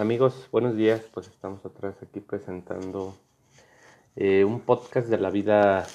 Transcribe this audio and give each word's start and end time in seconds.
Amigos, 0.00 0.48
buenos 0.50 0.78
días. 0.78 1.02
Pues 1.12 1.28
estamos 1.28 1.60
vez 1.62 2.02
aquí 2.02 2.20
presentando 2.20 3.14
eh, 4.16 4.46
un 4.46 4.60
podcast 4.60 5.08
de 5.08 5.18
la 5.18 5.28
vida 5.28 5.86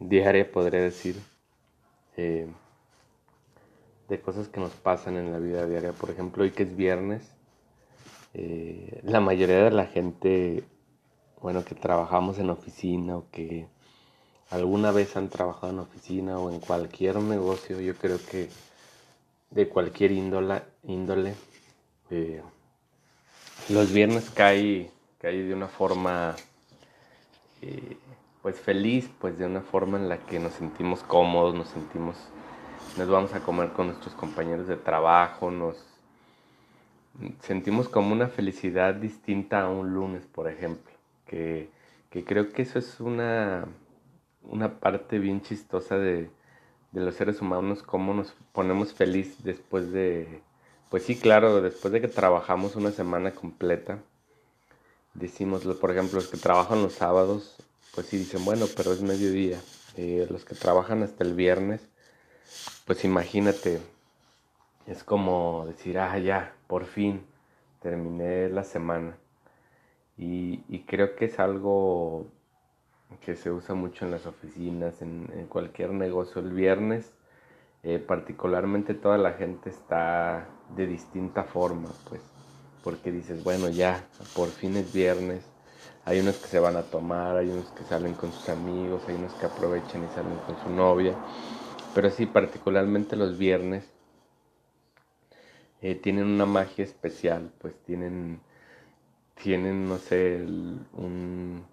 diaria, 0.00 0.50
podría 0.50 0.80
decir, 0.80 1.20
eh, 2.16 2.46
de 4.08 4.20
cosas 4.22 4.48
que 4.48 4.58
nos 4.58 4.70
pasan 4.70 5.18
en 5.18 5.32
la 5.32 5.38
vida 5.38 5.66
diaria. 5.66 5.92
Por 5.92 6.08
ejemplo, 6.08 6.44
hoy 6.44 6.52
que 6.52 6.62
es 6.62 6.74
viernes, 6.74 7.30
eh, 8.32 9.02
la 9.04 9.20
mayoría 9.20 9.64
de 9.64 9.70
la 9.70 9.84
gente, 9.84 10.64
bueno, 11.42 11.62
que 11.62 11.74
trabajamos 11.74 12.38
en 12.38 12.48
oficina 12.48 13.18
o 13.18 13.26
que 13.30 13.66
alguna 14.48 14.92
vez 14.92 15.14
han 15.14 15.28
trabajado 15.28 15.74
en 15.74 15.80
oficina 15.80 16.38
o 16.38 16.50
en 16.50 16.58
cualquier 16.58 17.16
negocio, 17.16 17.82
yo 17.82 17.94
creo 17.96 18.16
que 18.30 18.48
de 19.50 19.68
cualquier 19.68 20.12
índole, 20.12 20.62
índole 20.84 21.34
los 23.68 23.92
viernes 23.92 24.30
cae, 24.30 24.90
cae 25.20 25.42
de 25.44 25.54
una 25.54 25.68
forma 25.68 26.34
eh, 27.60 27.96
pues 28.42 28.58
feliz, 28.58 29.08
pues 29.20 29.38
de 29.38 29.46
una 29.46 29.60
forma 29.60 29.98
en 29.98 30.08
la 30.08 30.18
que 30.18 30.40
nos 30.40 30.54
sentimos 30.54 31.02
cómodos, 31.04 31.54
nos 31.54 31.68
sentimos, 31.68 32.16
nos 32.98 33.08
vamos 33.08 33.32
a 33.34 33.40
comer 33.40 33.70
con 33.70 33.86
nuestros 33.86 34.14
compañeros 34.14 34.66
de 34.66 34.76
trabajo, 34.76 35.50
nos 35.50 35.76
sentimos 37.40 37.88
como 37.88 38.12
una 38.12 38.28
felicidad 38.28 38.94
distinta 38.94 39.62
a 39.62 39.68
un 39.68 39.94
lunes, 39.94 40.26
por 40.26 40.48
ejemplo, 40.48 40.92
que, 41.26 41.70
creo 42.10 42.52
que 42.52 42.62
eso 42.62 42.78
es 42.80 42.98
una, 42.98 43.66
una 44.42 44.80
parte 44.80 45.18
bien 45.20 45.40
chistosa 45.40 45.96
de, 45.98 46.30
de 46.90 47.00
los 47.00 47.14
seres 47.14 47.40
humanos, 47.40 47.82
cómo 47.84 48.12
nos 48.12 48.34
ponemos 48.52 48.92
feliz 48.92 49.44
después 49.44 49.92
de 49.92 50.42
pues 50.92 51.04
sí, 51.04 51.16
claro, 51.16 51.62
después 51.62 51.90
de 51.90 52.02
que 52.02 52.08
trabajamos 52.08 52.76
una 52.76 52.90
semana 52.90 53.30
completa, 53.30 54.00
decimos, 55.14 55.64
por 55.64 55.90
ejemplo, 55.90 56.16
los 56.16 56.28
que 56.28 56.36
trabajan 56.36 56.82
los 56.82 56.92
sábados, 56.92 57.56
pues 57.94 58.08
sí 58.08 58.18
dicen, 58.18 58.44
bueno, 58.44 58.66
pero 58.76 58.92
es 58.92 59.00
mediodía. 59.00 59.58
Eh, 59.96 60.26
los 60.28 60.44
que 60.44 60.54
trabajan 60.54 61.02
hasta 61.02 61.24
el 61.24 61.32
viernes, 61.32 61.80
pues 62.84 63.06
imagínate, 63.06 63.80
es 64.86 65.02
como 65.02 65.64
decir, 65.66 65.98
ah, 65.98 66.18
ya, 66.18 66.54
por 66.66 66.84
fin 66.84 67.24
terminé 67.80 68.50
la 68.50 68.62
semana. 68.62 69.16
Y, 70.18 70.58
creo 70.86 71.16
que 71.16 71.24
es 71.24 71.38
algo 71.38 72.26
que 73.24 73.34
se 73.34 73.50
usa 73.50 73.74
mucho 73.74 74.04
en 74.04 74.10
las 74.10 74.26
oficinas, 74.26 75.00
en 75.00 75.46
cualquier 75.48 75.92
negocio. 75.92 76.42
El 76.42 76.50
viernes 76.52 77.14
eh, 77.84 77.98
particularmente 77.98 78.94
toda 78.94 79.18
la 79.18 79.32
gente 79.32 79.68
está 79.68 80.46
de 80.74 80.86
distinta 80.86 81.44
forma, 81.44 81.94
pues, 82.04 82.22
porque 82.82 83.12
dices, 83.12 83.42
bueno, 83.42 83.68
ya, 83.70 84.08
por 84.34 84.52
fin 84.52 84.76
es 84.76 84.92
viernes, 84.92 85.44
hay 86.04 86.20
unos 86.20 86.38
que 86.38 86.48
se 86.48 86.58
van 86.60 86.76
a 86.76 86.90
tomar, 86.90 87.36
hay 87.36 87.50
unos 87.50 87.70
que 87.72 87.84
salen 87.84 88.14
con 88.14 88.32
sus 88.32 88.48
amigos, 88.48 89.08
hay 89.08 89.16
unos 89.16 89.34
que 89.34 89.46
aprovechan 89.46 90.04
y 90.04 90.08
salen 90.08 90.40
con 90.40 90.56
su 90.58 90.70
novia, 90.70 91.18
pero 91.94 92.10
sí, 92.10 92.26
particularmente 92.26 93.16
los 93.16 93.38
viernes 93.38 93.84
eh, 95.80 95.94
tienen 95.96 96.26
una 96.26 96.46
magia 96.46 96.84
especial, 96.84 97.50
pues 97.58 97.74
tienen, 97.84 98.40
tienen, 99.36 99.88
no 99.88 99.98
sé, 99.98 100.42
un, 100.94 101.64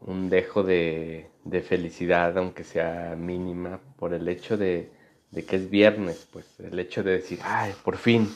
un 0.00 0.28
dejo 0.30 0.62
de, 0.62 1.30
de 1.44 1.62
felicidad, 1.62 2.36
aunque 2.38 2.64
sea 2.64 3.14
mínima, 3.16 3.80
por 3.98 4.14
el 4.14 4.28
hecho 4.28 4.56
de, 4.56 4.90
de 5.30 5.44
que 5.44 5.56
es 5.56 5.70
viernes, 5.70 6.26
pues 6.32 6.46
el 6.60 6.78
hecho 6.78 7.02
de 7.02 7.12
decir, 7.12 7.40
ay, 7.42 7.74
por 7.84 7.96
fin, 7.96 8.32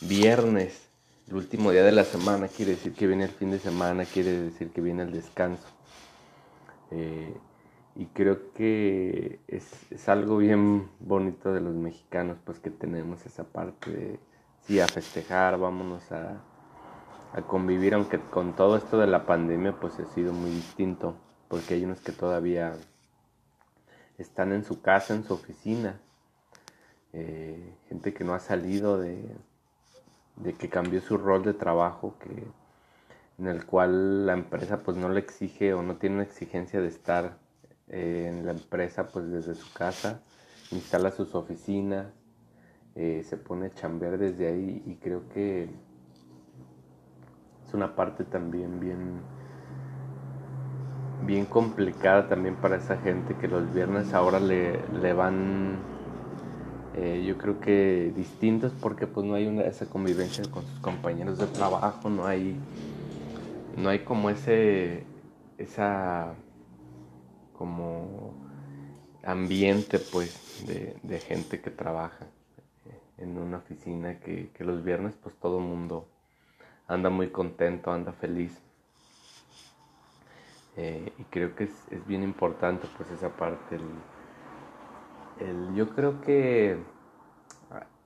viernes, 0.00 0.86
el 1.28 1.36
último 1.36 1.70
día 1.70 1.82
de 1.82 1.92
la 1.92 2.04
semana, 2.04 2.48
quiere 2.48 2.72
decir 2.72 2.92
que 2.92 3.06
viene 3.06 3.24
el 3.24 3.30
fin 3.30 3.50
de 3.50 3.58
semana, 3.58 4.04
quiere 4.04 4.32
decir 4.32 4.70
que 4.70 4.80
viene 4.80 5.02
el 5.02 5.12
descanso. 5.12 5.66
Eh, 6.90 7.34
y 7.96 8.06
creo 8.06 8.52
que 8.52 9.40
es, 9.48 10.08
algo 10.08 10.36
bien 10.36 10.88
bonito 11.00 11.52
de 11.52 11.60
los 11.60 11.74
mexicanos, 11.74 12.36
pues 12.44 12.58
que 12.58 12.70
tenemos 12.70 13.24
esa 13.24 13.44
parte 13.44 13.90
de, 13.90 14.20
sí, 14.66 14.78
a 14.78 14.86
festejar, 14.86 15.58
vámonos 15.58 16.12
a, 16.12 16.42
a 17.32 17.42
convivir, 17.42 17.94
aunque 17.94 18.20
con 18.20 18.54
todo 18.54 18.76
esto 18.76 18.98
de 18.98 19.06
la 19.06 19.24
pandemia, 19.24 19.80
pues 19.80 19.98
ha 19.98 20.04
sido 20.14 20.34
muy 20.34 20.50
distinto, 20.50 21.16
porque 21.48 21.74
hay 21.74 21.84
unos 21.84 22.00
que 22.00 22.12
todavía 22.12 22.76
están 24.18 24.52
en 24.52 24.64
su 24.64 24.82
casa, 24.82 25.14
en 25.14 25.24
su 25.24 25.32
oficina, 25.32 25.98
eh, 27.12 27.74
gente 27.88 28.12
que 28.12 28.24
no 28.24 28.34
ha 28.34 28.40
salido 28.40 28.98
de, 28.98 29.22
que 30.58 30.68
cambió 30.68 31.00
su 31.00 31.16
rol 31.16 31.44
de 31.44 31.54
trabajo, 31.54 32.14
que, 32.18 32.44
en 33.38 33.48
el 33.48 33.64
cual 33.66 34.26
la 34.26 34.32
empresa 34.32 34.82
pues 34.82 34.96
no 34.96 35.08
le 35.08 35.20
exige 35.20 35.74
o 35.74 35.82
no 35.82 35.96
tiene 35.96 36.16
una 36.16 36.24
exigencia 36.24 36.80
de 36.80 36.88
estar 36.88 37.38
eh, 37.88 38.26
en 38.28 38.46
la 38.46 38.52
empresa 38.52 39.08
pues 39.08 39.30
desde 39.30 39.54
su 39.54 39.72
casa, 39.72 40.20
instala 40.70 41.10
sus 41.10 41.34
oficinas, 41.34 42.06
eh, 42.94 43.22
se 43.28 43.36
pone 43.36 43.66
a 43.66 43.74
chambear 43.74 44.18
desde 44.18 44.48
ahí 44.48 44.82
y 44.86 44.94
creo 44.96 45.28
que 45.28 45.68
es 47.66 47.74
una 47.74 47.94
parte 47.94 48.24
también 48.24 48.80
bien 48.80 49.20
bien 51.22 51.46
complicada 51.46 52.28
también 52.28 52.56
para 52.56 52.76
esa 52.76 52.96
gente 52.98 53.34
que 53.34 53.48
los 53.48 53.72
viernes 53.74 54.14
ahora 54.14 54.38
le, 54.38 54.80
le 54.88 55.12
van 55.12 55.78
eh, 57.06 57.24
yo 57.24 57.38
creo 57.38 57.60
que 57.60 58.12
distintos 58.16 58.72
porque 58.80 59.06
pues 59.06 59.24
no 59.24 59.34
hay 59.34 59.46
una, 59.46 59.62
esa 59.62 59.86
convivencia 59.86 60.42
con 60.50 60.66
sus 60.66 60.80
compañeros 60.80 61.38
de 61.38 61.46
trabajo, 61.46 62.10
no 62.10 62.26
hay, 62.26 62.56
no 63.76 63.90
hay 63.90 64.00
como 64.00 64.28
ese, 64.28 65.04
esa 65.56 66.34
como 67.52 68.34
ambiente 69.22 70.00
pues 70.00 70.64
de, 70.66 71.20
gente 71.20 71.60
que 71.60 71.70
trabaja 71.70 72.26
en 73.18 73.38
una 73.38 73.58
oficina 73.58 74.18
que, 74.18 74.50
los 74.58 74.82
viernes 74.82 75.14
pues 75.22 75.36
todo 75.36 75.58
el 75.58 75.64
mundo 75.64 76.08
anda 76.88 77.08
muy 77.08 77.28
contento, 77.28 77.92
anda 77.92 78.12
feliz. 78.14 78.60
Eh, 80.76 81.12
y 81.18 81.22
creo 81.30 81.54
que 81.54 81.64
es, 81.64 82.06
bien 82.08 82.24
importante 82.24 82.88
pues 82.96 83.08
esa 83.12 83.28
parte, 83.28 83.78
yo 85.76 85.88
creo 85.90 86.20
que 86.20 86.95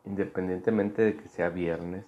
independientemente 0.04 1.02
de 1.02 1.16
que 1.16 1.28
sea 1.28 1.48
viernes, 1.50 2.04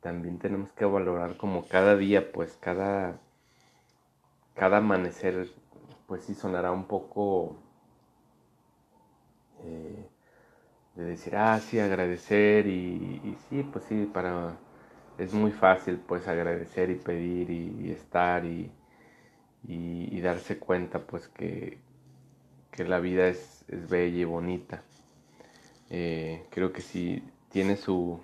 también 0.00 0.38
tenemos 0.38 0.72
que 0.72 0.84
valorar 0.84 1.36
como 1.36 1.66
cada 1.66 1.96
día, 1.96 2.32
pues 2.32 2.58
cada, 2.60 3.20
cada 4.54 4.78
amanecer, 4.78 5.50
pues 6.06 6.24
sí 6.24 6.34
sonará 6.34 6.72
un 6.72 6.86
poco 6.86 7.56
eh, 9.64 10.08
de 10.96 11.04
decir, 11.04 11.36
ah, 11.36 11.58
sí, 11.60 11.78
agradecer 11.78 12.66
y, 12.66 13.36
sí, 13.48 13.62
pues 13.62 13.84
sí, 13.86 14.10
para, 14.12 14.56
es 15.18 15.32
muy 15.32 15.52
fácil 15.52 15.98
pues 15.98 16.28
agradecer 16.28 16.90
y 16.90 16.96
pedir 16.96 17.50
y, 17.50 17.90
estar 17.90 18.44
y, 18.44 18.70
y, 19.66 20.20
darse 20.20 20.58
cuenta 20.58 20.98
pues 20.98 21.28
que, 21.28 21.78
que 22.72 22.84
la 22.84 22.98
vida 23.00 23.28
es, 23.28 23.64
bella 23.68 24.18
y 24.18 24.24
bonita. 24.24 24.82
Eh, 25.94 26.46
creo 26.48 26.72
que 26.72 26.80
si 26.80 27.22
tiene 27.50 27.76
su, 27.76 28.18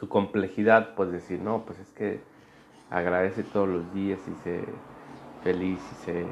su 0.00 0.08
complejidad, 0.08 0.94
pues 0.94 1.12
decir, 1.12 1.38
no, 1.38 1.66
pues 1.66 1.78
es 1.78 1.88
que 1.90 2.18
agradece 2.88 3.42
todos 3.42 3.68
los 3.68 3.92
días 3.92 4.18
y 4.26 4.34
se 4.42 4.64
feliz 5.44 5.80
y 5.92 5.94
se... 6.06 6.24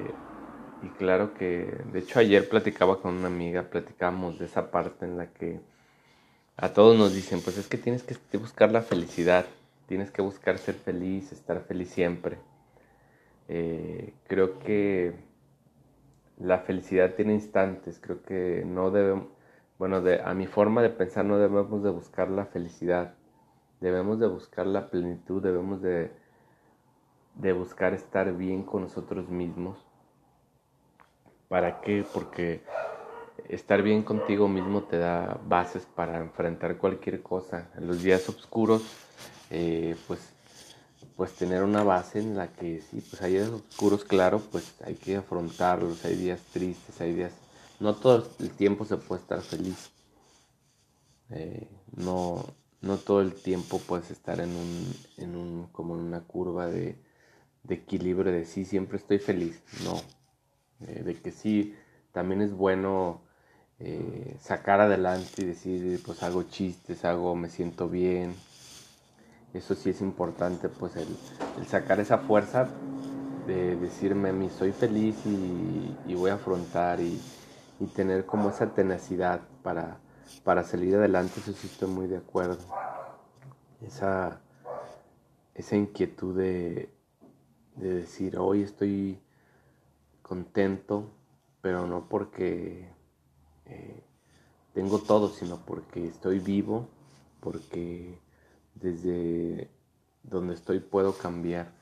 Y 0.82 0.88
claro 0.99 1.34
que, 1.34 1.78
de 1.93 1.99
hecho 1.99 2.19
ayer 2.21 2.49
platicaba 2.49 3.00
con 3.03 3.16
una 3.16 3.27
amiga, 3.27 3.65
platicábamos 3.65 4.38
de 4.38 4.47
esa 4.47 4.71
parte 4.71 5.05
en 5.05 5.19
la 5.19 5.27
que 5.27 5.61
a 6.56 6.70
todos 6.70 6.96
nos 6.96 7.14
dicen, 7.14 7.43
pues 7.43 7.58
es 7.58 7.69
que 7.69 7.76
tienes 7.76 8.02
que 8.02 8.38
buscar 8.38 8.73
la 8.73 8.81
felicidad, 8.81 9.44
tienes 9.87 10.11
que 10.11 10.23
buscar 10.23 10.56
ser 10.56 10.75
feliz, 10.75 11.32
estar 11.32 11.61
feliz 11.61 11.91
siempre. 11.91 12.38
Eh, 13.49 14.14
creo 14.26 14.58
que 14.58 15.12
la 16.38 16.58
felicidad 16.61 17.14
tiene 17.14 17.35
instantes, 17.35 17.99
creo 18.00 18.23
que 18.23 18.64
no 18.67 18.91
debemos, 18.91 19.33
bueno, 19.79 20.00
de, 20.00 20.21
a 20.23 20.35
mi 20.35 20.47
forma 20.47 20.82
de 20.82 20.91
pensar 20.91 21.25
no 21.25 21.38
debemos 21.38 21.82
de 21.82 21.91
buscar 21.91 22.31
la 22.31 22.47
felicidad, 22.47 23.15
debemos 23.81 24.19
de 24.21 24.29
buscar 24.29 24.67
la 24.67 24.88
plenitud, 24.88 25.43
debemos 25.43 25.82
de, 25.82 26.11
de 27.35 27.53
buscar 27.53 27.94
estar 27.94 28.32
bien 28.37 28.62
con 28.62 28.82
nosotros 28.82 29.29
mismos. 29.29 29.79
¿Para 31.49 31.81
qué? 31.81 32.05
Porque 32.12 32.62
estar 33.49 33.82
bien 33.82 34.03
contigo 34.03 34.49
mismo 34.49 34.85
te 34.85 34.99
da 34.99 35.38
bases 35.47 35.87
para 35.87 36.19
enfrentar 36.19 36.79
cualquier 36.79 37.23
cosa. 37.23 37.69
En 37.77 37.87
los 37.87 38.03
días 38.03 38.29
oscuros, 38.29 38.82
eh, 39.50 39.97
pues 40.06 40.35
pues 41.17 41.32
tener 41.35 41.62
una 41.62 41.85
base 41.85 42.19
en 42.19 42.37
la 42.37 42.49
que 42.49 42.81
sí, 42.81 43.00
pues 43.09 43.23
hay 43.23 43.35
días 43.35 43.49
oscuros, 43.49 44.05
claro, 44.05 44.41
pues 44.50 44.75
hay 44.85 44.94
que 44.94 45.17
afrontarlos, 45.17 46.05
hay 46.05 46.17
días 46.17 46.41
tristes, 46.53 47.00
hay 47.00 47.12
días... 47.12 47.32
No 47.81 47.94
todo 47.94 48.29
el 48.41 48.50
tiempo 48.50 48.85
se 48.85 48.97
puede 48.97 49.21
estar 49.23 49.41
feliz. 49.43 49.91
Eh, 51.31 51.69
no, 51.97 52.44
no 52.81 52.97
todo 52.99 53.21
el 53.21 53.35
tiempo 53.35 53.79
puedes 53.79 54.11
estar 54.11 54.41
en 54.41 54.50
un, 54.50 54.94
en 55.17 55.37
un 55.37 55.67
como 55.73 55.94
en 55.94 56.03
una 56.03 56.21
curva 56.21 56.67
de, 56.67 56.97
de 57.65 57.75
equilibrio 57.75 58.31
de 58.31 58.44
sí, 58.44 58.65
siempre 58.65 58.99
estoy 58.99 59.19
feliz, 59.19 59.61
no, 59.85 60.00
eh, 60.87 61.03
de 61.03 61.15
que 61.21 61.31
sí, 61.31 61.75
también 62.12 62.43
es 62.43 62.53
bueno 62.53 63.23
eh, 63.81 64.37
sacar 64.41 64.81
adelante 64.81 65.43
y 65.43 65.47
decir, 65.47 66.00
pues 66.05 66.23
hago 66.23 66.44
chistes, 66.44 67.05
hago, 67.05 67.35
me 67.35 67.49
siento 67.49 67.88
bien, 67.88 68.35
eso 69.55 69.75
sí 69.75 69.91
es 69.91 70.00
importante, 70.00 70.69
pues 70.69 70.94
el, 70.97 71.06
sacar 71.67 72.00
esa 72.00 72.19
fuerza 72.19 72.69
de 73.47 73.77
decirme 73.77 74.29
a 74.29 74.32
mí, 74.32 74.50
soy 74.50 74.73
feliz 74.73 75.17
y, 75.27 76.15
voy 76.15 76.31
a 76.31 76.35
afrontar 76.35 77.00
y, 77.00 77.19
y, 77.84 77.86
tener 77.88 78.26
como 78.26 78.50
esa 78.50 78.75
tenacidad 78.75 79.40
para, 79.62 79.98
para 80.42 80.64
salir 80.64 80.96
adelante, 80.96 81.40
eso 81.40 81.52
sí 81.52 81.66
estoy 81.66 81.88
muy 81.88 82.06
de 82.06 82.19
acuerdo. 82.19 82.58
Esa, 83.81 84.40
esa 85.54 85.76
inquietud 85.76 86.36
de, 86.36 86.88
de 87.76 87.94
decir, 87.94 88.38
hoy 88.38 88.62
estoy 88.62 89.20
contento, 90.22 91.10
pero 91.60 91.86
no 91.86 92.08
porque 92.08 92.88
eh, 93.66 94.02
tengo 94.72 94.98
todo, 94.98 95.28
sino 95.28 95.64
porque 95.64 96.06
estoy 96.06 96.38
vivo, 96.38 96.88
porque 97.40 98.19
desde 98.75 99.70
donde 100.22 100.54
estoy 100.54 100.81
puedo 100.81 101.12
cambiar. 101.12 101.72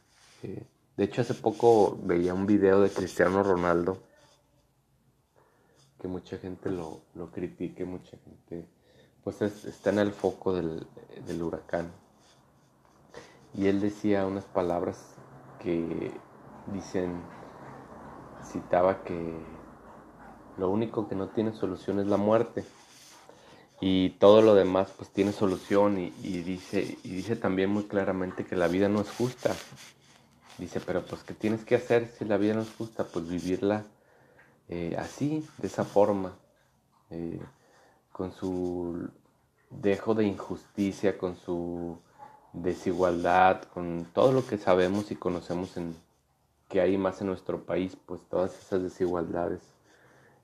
Eh, 0.43 0.65
de 0.97 1.05
hecho, 1.05 1.23
hace 1.23 1.35
poco 1.35 1.99
veía 2.03 2.35
un 2.35 2.47
video 2.47 2.81
de 2.81 2.91
Cristiano 2.91 3.43
Ronaldo, 3.43 4.03
que 6.03 6.09
mucha 6.09 6.37
gente 6.37 6.69
lo, 6.69 7.01
lo 7.15 7.31
critique, 7.31 7.85
mucha 7.85 8.19
gente 8.25 8.67
pues 9.23 9.41
está 9.41 9.91
en 9.91 10.01
el 10.01 10.11
foco 10.11 10.53
del, 10.53 10.85
del 11.25 11.41
huracán. 11.41 11.93
Y 13.55 13.69
él 13.69 13.81
decía 13.81 14.27
unas 14.27 14.45
palabras 14.45 15.15
que 15.61 16.11
dicen, 16.73 17.23
citaba 18.45 19.05
que 19.05 19.33
lo 20.59 20.71
único 20.71 21.09
que 21.09 21.15
no 21.15 21.29
tiene 21.29 21.53
solución 21.53 22.01
es 22.01 22.09
la 22.09 22.17
muerte. 22.17 22.65
Y 23.81 24.11
todo 24.11 24.43
lo 24.43 24.57
demás 24.57 24.93
pues 24.97 25.09
tiene 25.11 25.31
solución 25.31 25.99
y, 25.99 26.11
dice 26.11 26.99
y 27.05 27.11
dice 27.11 27.37
también 27.37 27.71
muy 27.71 27.85
claramente 27.85 28.45
que 28.45 28.57
la 28.57 28.67
vida 28.67 28.89
no 28.89 29.01
es 29.01 29.11
justa. 29.11 29.55
Dice 30.59 30.81
pero 30.81 31.03
pues 31.03 31.23
qué 31.23 31.35
tienes 31.35 31.65
que 31.65 31.77
hacer 31.77 32.09
si 32.09 32.25
la 32.25 32.39
vida 32.39 32.55
no 32.55 32.63
es 32.63 32.75
justa 32.75 33.05
pues 33.05 33.29
vivirla 33.29 33.85
eh, 34.69 34.97
así 34.99 35.47
de 35.59 35.67
esa 35.67 35.85
forma 35.85 36.33
eh, 37.11 37.41
con 38.13 38.33
su 38.33 39.09
dejo 39.81 40.15
de 40.15 40.25
injusticia 40.25 41.17
con 41.17 41.37
su 41.37 41.99
desigualdad, 42.53 43.63
con 43.63 44.07
todo 44.13 44.33
lo 44.33 44.47
que 44.47 44.59
sabemos 44.59 45.11
y 45.11 45.17
conocemos 45.17 45.77
en, 45.77 45.97
que 46.69 46.81
hay 46.81 46.99
más 46.99 47.21
en 47.21 47.29
nuestro 47.29 47.65
país, 47.65 47.97
pues 48.07 48.21
todas 48.29 48.59
esas 48.59 48.83
desigualdades 48.83 49.61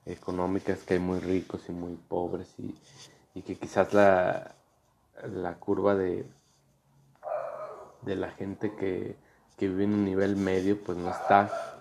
económicas 0.06 0.80
que 0.80 0.94
hay 0.94 1.00
muy 1.00 1.20
ricos 1.20 1.68
y 1.68 1.72
muy 1.72 1.96
pobres 2.08 2.54
y, 2.58 2.74
que 3.42 3.54
quizás 3.54 3.94
la, 3.94 4.56
la 5.22 5.54
curva 5.60 5.94
de, 5.94 6.26
de 8.02 8.16
la 8.16 8.30
gente 8.32 8.74
que, 8.74 9.16
vive 9.60 9.84
en 9.84 9.94
un 9.94 10.04
nivel 10.04 10.34
medio 10.34 10.82
pues 10.82 10.98
no 10.98 11.10
está, 11.10 11.78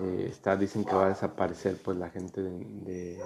eh, 0.00 0.26
está 0.28 0.56
dicen 0.56 0.84
que 0.84 0.94
va 0.94 1.06
a 1.06 1.08
desaparecer 1.10 1.76
pues 1.82 1.96
la 1.96 2.10
gente 2.10 2.42
de, 2.42 3.22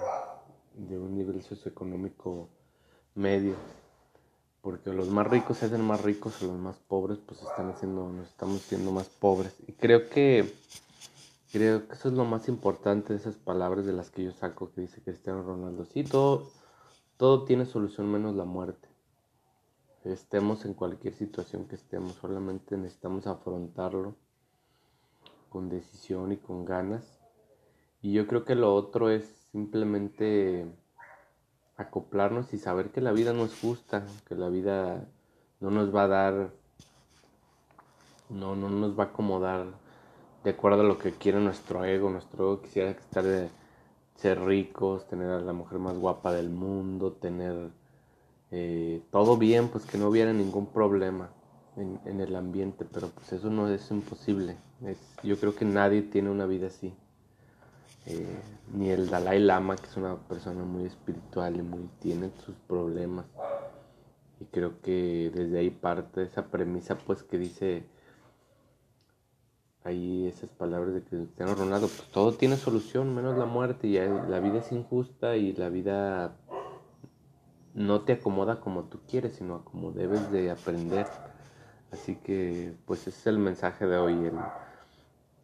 de 0.73 0.99
un 0.99 1.15
nivel 1.15 1.41
socioeconómico 1.41 2.49
medio 3.15 3.55
porque 4.67 4.91
los 4.91 5.07
más 5.07 5.25
ricos 5.25 5.59
se 5.59 5.67
hacen 5.67 5.79
más 5.79 6.01
ricos 6.01 6.41
los 6.41 6.57
más 6.57 6.75
pobres 6.77 7.19
pues 7.25 7.41
están 7.41 7.69
haciendo, 7.69 8.09
nos 8.09 8.27
estamos 8.27 8.59
siendo 8.63 8.91
más 8.91 9.07
pobres. 9.07 9.55
Y 9.65 9.71
creo 9.71 10.09
que 10.09 10.53
creo 11.53 11.87
que 11.87 11.93
eso 11.93 12.09
es 12.09 12.13
lo 12.13 12.25
más 12.25 12.49
importante 12.49 13.13
de 13.13 13.19
esas 13.19 13.35
palabras 13.35 13.85
de 13.85 13.93
las 13.93 14.09
que 14.09 14.25
yo 14.25 14.33
saco 14.33 14.71
que 14.73 14.81
dice 14.81 15.01
Cristiano 15.01 15.41
Ronaldo. 15.41 15.85
Sí, 15.85 16.03
todo, 16.03 16.51
todo 17.15 17.45
tiene 17.45 17.65
solución 17.65 18.11
menos 18.11 18.35
la 18.35 18.43
muerte. 18.43 18.89
Estemos 20.03 20.65
en 20.65 20.73
cualquier 20.73 21.13
situación 21.13 21.65
que 21.69 21.75
estemos, 21.75 22.15
solamente 22.15 22.75
necesitamos 22.75 23.25
afrontarlo 23.25 24.15
con 25.49 25.69
decisión 25.69 26.31
y 26.31 26.37
con 26.37 26.65
ganas. 26.65 27.19
Y 28.01 28.13
yo 28.13 28.27
creo 28.27 28.45
que 28.45 28.55
lo 28.55 28.73
otro 28.73 29.09
es 29.09 29.25
simplemente 29.51 30.65
acoplarnos 31.75 32.53
y 32.53 32.57
saber 32.57 32.91
que 32.91 33.01
la 33.01 33.11
vida 33.11 33.33
no 33.33 33.45
es 33.45 33.59
justa, 33.59 34.05
que 34.27 34.35
la 34.35 34.49
vida 34.49 35.07
no 35.59 35.71
nos 35.71 35.93
va 35.95 36.03
a 36.03 36.07
dar, 36.07 36.49
no, 38.29 38.55
no 38.55 38.69
nos 38.69 38.97
va 38.97 39.05
a 39.05 39.07
acomodar 39.07 39.65
de 40.43 40.51
acuerdo 40.51 40.81
a 40.81 40.85
lo 40.85 40.97
que 40.97 41.11
quiere 41.11 41.39
nuestro 41.39 41.83
ego. 41.85 42.09
Nuestro 42.09 42.45
ego 42.45 42.61
quisiera 42.61 42.91
estar 42.91 43.23
de 43.23 43.49
ser 44.15 44.41
ricos, 44.41 45.07
tener 45.07 45.29
a 45.29 45.41
la 45.41 45.53
mujer 45.53 45.79
más 45.79 45.97
guapa 45.97 46.31
del 46.33 46.49
mundo, 46.49 47.13
tener 47.13 47.69
eh, 48.51 49.01
todo 49.11 49.37
bien, 49.37 49.69
pues 49.69 49.85
que 49.85 49.97
no 49.97 50.07
hubiera 50.07 50.33
ningún 50.33 50.67
problema 50.67 51.29
en, 51.77 52.21
el 52.21 52.35
ambiente, 52.35 52.85
pero 52.91 53.09
pues 53.09 53.31
eso 53.33 53.49
no 53.49 53.69
es 53.69 53.89
imposible. 53.91 54.57
Es, 54.85 54.97
yo 55.23 55.37
creo 55.39 55.55
que 55.55 55.65
nadie 55.65 56.01
tiene 56.01 56.29
una 56.29 56.45
vida 56.45 56.67
así. 56.67 56.93
Eh, 58.05 58.39
ni 58.73 58.89
el 58.89 59.09
Dalai 59.09 59.39
Lama, 59.39 59.75
que 59.75 59.85
es 59.85 59.97
una 59.97 60.15
persona 60.15 60.63
muy 60.63 60.85
espiritual 60.85 61.57
y 61.57 61.61
muy 61.61 61.89
tiene 61.99 62.31
sus 62.45 62.55
problemas. 62.67 63.25
Y 64.39 64.45
creo 64.45 64.81
que 64.81 65.31
desde 65.33 65.59
ahí 65.59 65.69
parte 65.69 66.23
esa 66.23 66.45
premisa, 66.45 66.97
pues 66.97 67.23
que 67.23 67.37
dice 67.37 67.83
ahí 69.83 70.27
esas 70.27 70.49
palabras 70.49 70.93
de 70.93 71.01
Cristiano 71.01 71.55
Ronaldo, 71.55 71.87
pues 71.87 72.09
todo 72.11 72.33
tiene 72.33 72.57
solución, 72.57 73.15
menos 73.15 73.37
la 73.37 73.45
muerte, 73.45 73.87
y 73.87 73.93
la 73.95 74.39
vida 74.39 74.59
es 74.59 74.71
injusta 74.71 75.37
y 75.37 75.53
la 75.53 75.69
vida 75.69 76.35
no 77.73 78.01
te 78.01 78.13
acomoda 78.13 78.59
como 78.59 78.85
tú 78.85 78.99
quieres, 79.07 79.35
sino 79.35 79.63
como 79.63 79.91
debes 79.91 80.31
de 80.31 80.51
aprender. 80.51 81.07
Así 81.91 82.15
que 82.15 82.73
pues 82.85 83.01
ese 83.01 83.09
es 83.11 83.27
el 83.27 83.39
mensaje 83.39 83.85
de 83.85 83.97
hoy, 83.97 84.13
el 84.13 84.33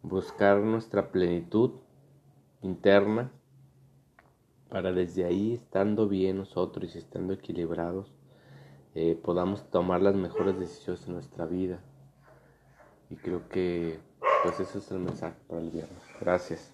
buscar 0.02 0.58
nuestra 0.58 1.10
plenitud 1.10 1.72
interna 2.60 3.30
para 4.68 4.92
desde 4.92 5.24
ahí, 5.24 5.54
estando 5.54 6.08
bien 6.08 6.38
nosotros 6.38 6.94
y 6.94 6.98
estando 6.98 7.32
equilibrados, 7.32 8.12
eh, 8.94 9.18
podamos 9.22 9.70
tomar 9.70 10.02
las 10.02 10.14
mejores 10.14 10.58
decisiones 10.58 11.06
en 11.06 11.14
nuestra 11.14 11.46
vida. 11.46 11.80
Y 13.08 13.16
creo 13.16 13.48
que 13.48 13.98
pues 14.42 14.60
ese 14.60 14.78
es 14.78 14.90
el 14.90 14.98
mensaje 14.98 15.36
para 15.48 15.60
el 15.60 15.70
viernes. 15.70 16.02
Gracias. 16.20 16.73